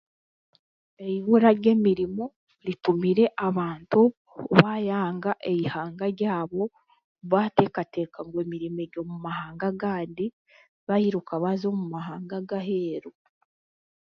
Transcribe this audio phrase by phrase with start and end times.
[1.07, 2.25] Eibura ry'emirimo
[2.67, 3.99] ritumire abantu
[4.59, 6.63] baayanga eihanga ryabo,
[7.31, 10.25] baateekateeka ngu emirimo eri omu mahanga agandi
[10.87, 13.11] baayiruka baza omu mahanga g'aheeru.